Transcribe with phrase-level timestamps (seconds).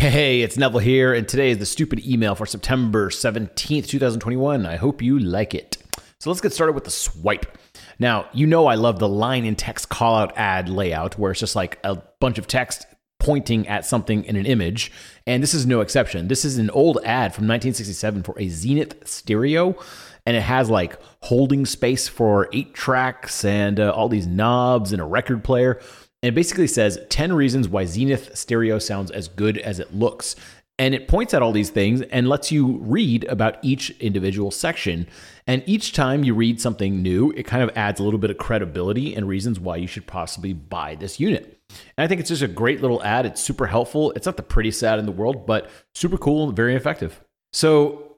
[0.00, 4.64] Hey, it's Neville here, and today is the stupid email for September 17th, 2021.
[4.64, 5.76] I hope you like it.
[6.18, 7.58] So let's get started with the swipe.
[7.98, 11.54] Now, you know I love the line in text callout ad layout where it's just
[11.54, 12.86] like a bunch of text
[13.18, 14.90] pointing at something in an image,
[15.26, 16.28] and this is no exception.
[16.28, 19.76] This is an old ad from 1967 for a Zenith stereo,
[20.24, 25.02] and it has like holding space for eight tracks and uh, all these knobs and
[25.02, 25.78] a record player.
[26.22, 30.36] And it basically says 10 reasons why Zenith stereo sounds as good as it looks.
[30.78, 35.06] And it points at all these things and lets you read about each individual section.
[35.46, 38.38] And each time you read something new, it kind of adds a little bit of
[38.38, 41.58] credibility and reasons why you should possibly buy this unit.
[41.96, 43.26] And I think it's just a great little ad.
[43.26, 44.12] It's super helpful.
[44.12, 47.20] It's not the prettiest ad in the world, but super cool and very effective.
[47.52, 48.16] So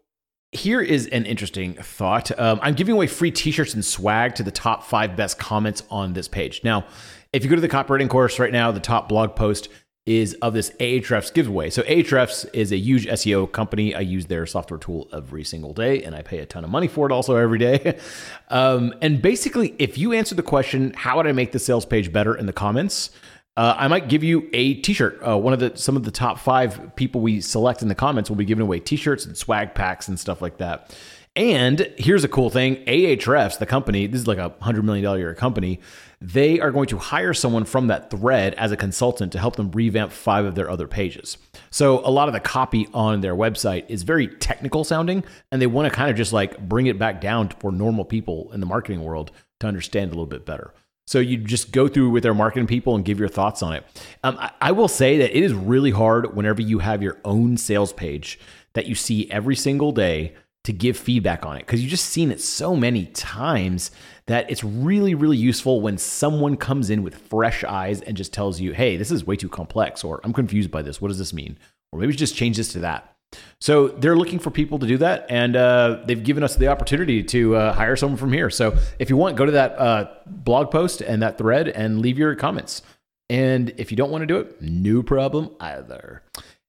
[0.53, 2.39] here is an interesting thought.
[2.39, 6.13] Um, I'm giving away free t-shirts and swag to the top five best comments on
[6.13, 6.63] this page.
[6.63, 6.85] Now,
[7.33, 9.69] if you go to the copywriting course right now, the top blog post
[10.05, 11.71] is of this Ahrefs giveaway.
[11.71, 13.95] So Ahrefs is a huge SEO company.
[13.95, 16.89] I use their software tool every single day, and I pay a ton of money
[16.89, 17.99] for it also every day.
[18.49, 22.13] Um, and basically, if you answer the question, "How would I make the sales page
[22.13, 23.09] better?" in the comments,
[23.57, 25.27] uh, I might give you a T-shirt.
[25.27, 28.29] Uh, one of the some of the top five people we select in the comments
[28.29, 30.95] will be giving away T-shirts and swag packs and stuff like that.
[31.35, 35.17] And here's a cool thing Ahrefs, the company, this is like a $100 million a
[35.17, 35.81] year company,
[36.21, 39.71] they are going to hire someone from that thread as a consultant to help them
[39.71, 41.39] revamp five of their other pages.
[41.71, 45.67] So a lot of the copy on their website is very technical sounding, and they
[45.67, 48.67] want to kind of just like bring it back down for normal people in the
[48.67, 50.75] marketing world to understand a little bit better.
[51.07, 53.85] So you just go through with their marketing people and give your thoughts on it.
[54.23, 57.57] Um, I, I will say that it is really hard whenever you have your own
[57.57, 58.39] sales page
[58.75, 60.35] that you see every single day
[60.65, 63.91] to give feedback on it because you've just seen it so many times
[64.27, 68.61] that it's really, really useful when someone comes in with fresh eyes and just tells
[68.61, 71.01] you, hey, this is way too complex, or I'm confused by this.
[71.01, 71.59] What does this mean?
[71.91, 73.17] Or maybe just change this to that.
[73.61, 77.23] So they're looking for people to do that, and uh, they've given us the opportunity
[77.25, 78.51] to uh, hire someone from here.
[78.51, 82.19] So if you want, go to that uh, blog post and that thread and leave
[82.19, 82.83] your comments.
[83.31, 86.23] And if you don't want to do it, no problem either.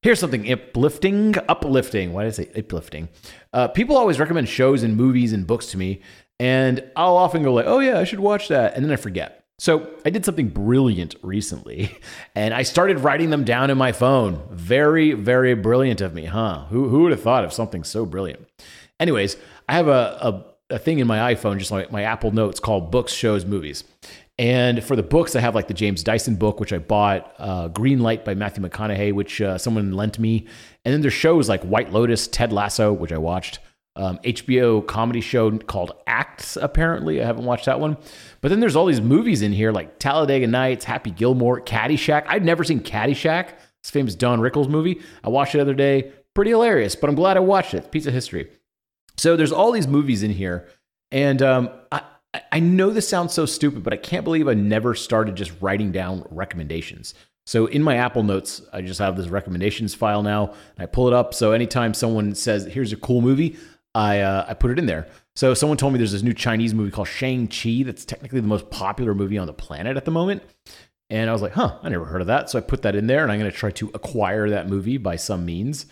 [0.04, 1.34] Here's something uplifting.
[1.48, 2.12] Uplifting.
[2.12, 3.08] Why did I say uplifting?
[3.54, 6.02] Uh, people always recommend shows and movies and books to me,
[6.38, 9.46] and I'll often go like, "Oh yeah, I should watch that," and then I forget.
[9.58, 11.96] So I did something brilliant recently,
[12.34, 14.46] and I started writing them down in my phone.
[14.50, 16.66] Very, very brilliant of me, huh?
[16.66, 18.46] Who who would have thought of something so brilliant?
[19.00, 19.38] Anyways,
[19.70, 22.90] I have a, a, a thing in my iPhone, just like my Apple Notes, called
[22.90, 23.84] Books, Shows, Movies.
[24.36, 27.68] And for the books, I have like the James Dyson book, which I bought, uh,
[27.68, 30.46] Green Light by Matthew McConaughey, which uh, someone lent me.
[30.84, 33.60] And then there's shows like White Lotus, Ted Lasso, which I watched,
[33.96, 37.22] um, HBO comedy show called Hacks, apparently.
[37.22, 37.96] I haven't watched that one.
[38.40, 42.24] But then there's all these movies in here like Talladega Nights, Happy Gilmore, Caddyshack.
[42.26, 43.50] I'd never seen Caddyshack,
[43.82, 45.00] this famous Don Rickles movie.
[45.22, 46.12] I watched it the other day.
[46.34, 47.92] Pretty hilarious, but I'm glad I watched it.
[47.92, 48.50] Piece of history.
[49.16, 50.68] So there's all these movies in here.
[51.12, 52.02] And um, I,
[52.52, 55.92] I know this sounds so stupid, but I can't believe I never started just writing
[55.92, 57.14] down recommendations.
[57.46, 60.46] So in my Apple Notes, I just have this recommendations file now.
[60.76, 61.34] And I pull it up.
[61.34, 63.56] So anytime someone says, "Here's a cool movie,"
[63.94, 65.06] I uh, I put it in there.
[65.36, 68.48] So someone told me there's this new Chinese movie called Shang Chi that's technically the
[68.48, 70.42] most popular movie on the planet at the moment.
[71.10, 73.06] And I was like, "Huh, I never heard of that." So I put that in
[73.06, 75.86] there, and I'm going to try to acquire that movie by some means.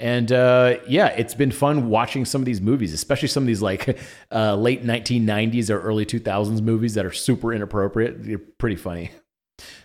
[0.00, 3.62] And uh, yeah, it's been fun watching some of these movies, especially some of these
[3.62, 3.98] like
[4.32, 8.24] uh, late 1990s or early 2000s movies that are super inappropriate.
[8.24, 9.10] They're pretty funny.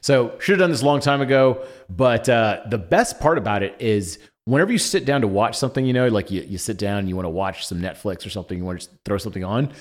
[0.01, 1.63] So should have done this a long time ago.
[1.89, 5.85] But uh, the best part about it is whenever you sit down to watch something,
[5.85, 8.57] you know, like you, you sit down you want to watch some Netflix or something,
[8.57, 9.71] you want to throw something on.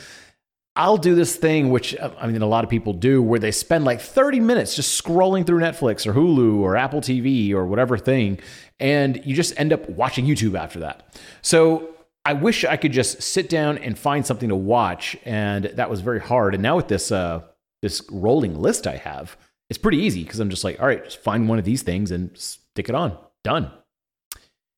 [0.78, 3.84] I'll do this thing, which I mean, a lot of people do, where they spend
[3.84, 8.38] like 30 minutes just scrolling through Netflix or Hulu or Apple TV or whatever thing,
[8.78, 11.18] and you just end up watching YouTube after that.
[11.42, 15.90] So I wish I could just sit down and find something to watch, and that
[15.90, 16.54] was very hard.
[16.54, 17.42] And now with this uh,
[17.82, 19.36] this rolling list I have,
[19.68, 22.12] it's pretty easy because I'm just like, all right, just find one of these things
[22.12, 23.18] and stick it on.
[23.42, 23.72] Done.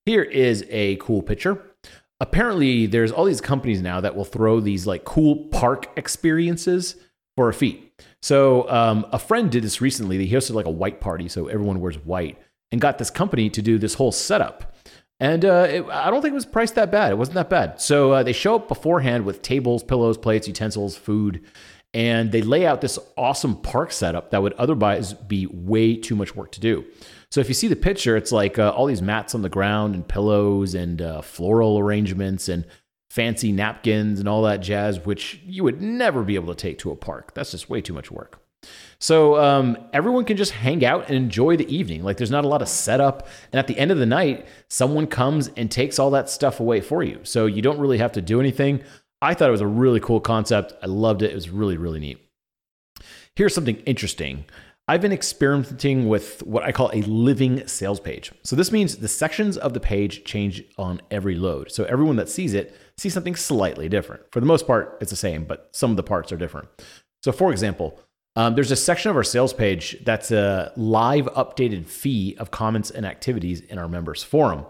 [0.06, 1.69] Here is a cool picture
[2.20, 6.96] apparently there's all these companies now that will throw these like cool park experiences
[7.36, 7.92] for a fee.
[8.22, 10.24] So um, a friend did this recently.
[10.24, 12.38] He hosted like a white party, so everyone wears white,
[12.70, 14.74] and got this company to do this whole setup.
[15.18, 17.12] And uh, it, I don't think it was priced that bad.
[17.12, 17.80] It wasn't that bad.
[17.80, 21.42] So uh, they show up beforehand with tables, pillows, plates, utensils, food,
[21.92, 26.34] and they lay out this awesome park setup that would otherwise be way too much
[26.34, 26.84] work to do.
[27.30, 29.94] So if you see the picture, it's like uh, all these mats on the ground
[29.94, 32.66] and pillows and uh, floral arrangements and
[33.08, 36.90] fancy napkins and all that jazz, which you would never be able to take to
[36.90, 37.34] a park.
[37.34, 38.40] That's just way too much work.
[38.98, 42.02] So um, everyone can just hang out and enjoy the evening.
[42.02, 43.26] Like there's not a lot of setup.
[43.52, 46.80] And at the end of the night, someone comes and takes all that stuff away
[46.80, 47.20] for you.
[47.22, 48.82] So you don't really have to do anything.
[49.22, 50.74] I thought it was a really cool concept.
[50.82, 51.30] I loved it.
[51.30, 52.18] It was really, really neat.
[53.36, 54.44] Here's something interesting.
[54.90, 58.32] I've been experimenting with what I call a living sales page.
[58.42, 61.70] So this means the sections of the page change on every load.
[61.70, 64.22] So everyone that sees it sees something slightly different.
[64.32, 66.66] For the most part, it's the same, but some of the parts are different.
[67.22, 68.00] So for example,
[68.34, 72.90] um, there's a section of our sales page that's a live updated fee of comments
[72.90, 74.66] and activities in our members forum.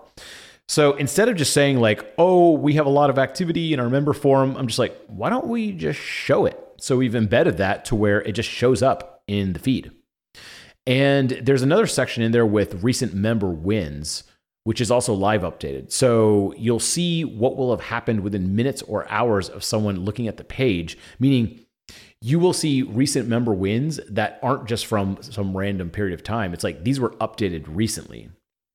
[0.68, 3.88] So instead of just saying like, "Oh, we have a lot of activity in our
[3.88, 7.86] member forum," I'm just like, "Why don't we just show it?" So we've embedded that
[7.86, 9.92] to where it just shows up in the feed.
[10.86, 14.24] And there's another section in there with recent member wins,
[14.64, 15.92] which is also live updated.
[15.92, 20.36] So you'll see what will have happened within minutes or hours of someone looking at
[20.36, 21.60] the page, meaning
[22.22, 26.52] you will see recent member wins that aren't just from some random period of time.
[26.52, 28.30] It's like these were updated recently.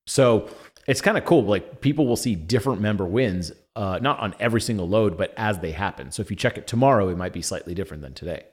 [0.07, 0.49] So
[0.87, 1.43] it's kind of cool.
[1.43, 5.59] Like people will see different member wins, uh, not on every single load, but as
[5.59, 6.11] they happen.
[6.11, 8.45] So if you check it tomorrow, it might be slightly different than today.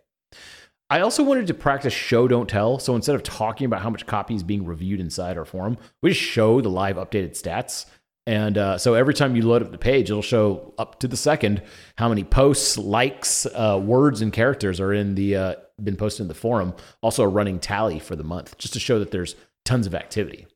[0.92, 2.78] I also wanted to practice show don't tell.
[2.78, 6.10] So instead of talking about how much copy is being reviewed inside our forum, we
[6.10, 7.86] just show the live updated stats.
[8.26, 11.16] And uh, so every time you load up the page, it'll show up to the
[11.16, 11.62] second
[11.96, 16.28] how many posts, likes, uh, words, and characters are in the uh, been posted in
[16.28, 16.74] the forum.
[17.00, 19.34] Also, a running tally for the month, just to show that there's
[19.64, 20.46] tons of activity.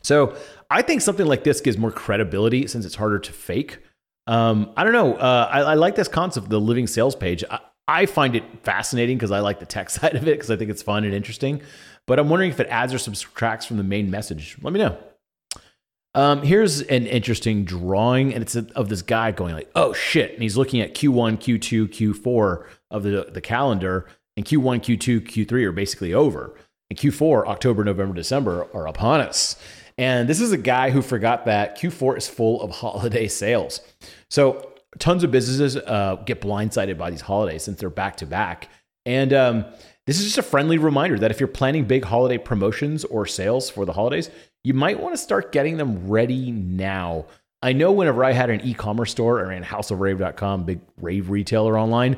[0.00, 0.34] So
[0.70, 3.80] I think something like this gives more credibility since it's harder to fake.
[4.26, 5.16] Um, I don't know.
[5.16, 7.44] Uh, I, I, like this concept the living sales page.
[7.50, 7.58] I,
[7.90, 10.70] I find it fascinating because I like the tech side of it because I think
[10.70, 11.60] it's fun and interesting.
[12.06, 14.56] But I'm wondering if it adds or subtracts from the main message.
[14.62, 14.96] Let me know.
[16.14, 20.42] Um, here's an interesting drawing, and it's of this guy going like, "Oh shit!" and
[20.42, 25.72] he's looking at Q1, Q2, Q4 of the the calendar, and Q1, Q2, Q3 are
[25.72, 26.56] basically over,
[26.88, 29.54] and Q4, October, November, December are upon us.
[29.98, 33.80] And this is a guy who forgot that Q4 is full of holiday sales.
[34.30, 38.68] So tons of businesses uh, get blindsided by these holidays since they're back to back.
[39.06, 39.64] And um,
[40.06, 43.70] this is just a friendly reminder that if you're planning big holiday promotions or sales
[43.70, 44.30] for the holidays,
[44.64, 47.26] you might want to start getting them ready now.
[47.62, 52.16] I know whenever I had an e-commerce store, I ran houseofrave.com, big rave retailer online.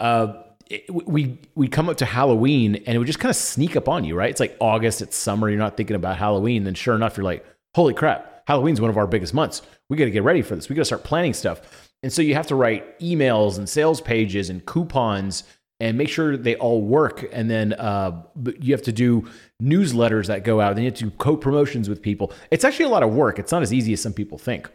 [0.00, 0.34] Uh,
[0.70, 3.88] it, we we come up to Halloween and it would just kind of sneak up
[3.88, 4.30] on you, right?
[4.30, 6.64] It's like August, it's summer, you're not thinking about Halloween.
[6.64, 7.44] Then sure enough, you're like,
[7.74, 9.62] holy crap, Halloween's one of our biggest months.
[9.88, 10.68] We got to get ready for this.
[10.68, 11.90] We got to start planning stuff.
[12.02, 15.44] And so you have to write emails and sales pages and coupons
[15.80, 17.28] and make sure they all work.
[17.32, 18.22] And then uh,
[18.60, 19.28] you have to do
[19.62, 20.74] newsletters that go out.
[20.74, 22.32] Then you have to co promotions with people.
[22.50, 23.38] It's actually a lot of work.
[23.38, 24.70] It's not as easy as some people think.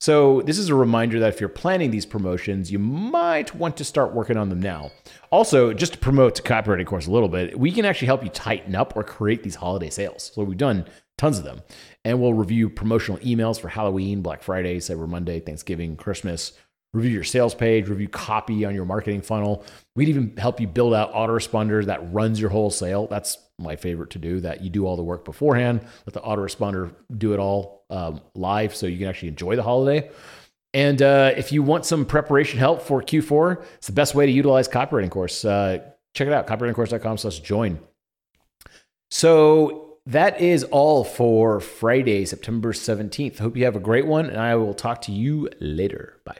[0.00, 3.84] So this is a reminder that if you're planning these promotions, you might want to
[3.84, 4.92] start working on them now.
[5.30, 8.28] Also, just to promote the copywriting course a little bit, we can actually help you
[8.28, 10.30] tighten up or create these holiday sales.
[10.34, 10.86] So we've done
[11.16, 11.62] tons of them.
[12.04, 16.52] And we'll review promotional emails for Halloween, Black Friday, Cyber Monday, Thanksgiving, Christmas,
[16.92, 19.64] review your sales page, review copy on your marketing funnel.
[19.96, 23.06] We'd even help you build out autoresponder that runs your whole sale.
[23.06, 26.94] That's my favorite to do, that you do all the work beforehand, let the autoresponder
[27.16, 30.10] do it all um, live so you can actually enjoy the holiday.
[30.72, 34.32] And uh, if you want some preparation help for Q4, it's the best way to
[34.32, 35.44] utilize copywriting course.
[35.44, 35.78] Uh,
[36.14, 37.78] check it out, copywritingcourse.com slash join.
[39.10, 43.38] So that is all for Friday, September 17th.
[43.38, 46.20] Hope you have a great one, and I will talk to you later.
[46.24, 46.38] Bye.